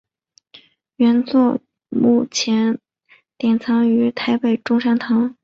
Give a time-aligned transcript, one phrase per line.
[0.95, 2.79] 原作目前
[3.37, 5.35] 典藏于台北中山堂。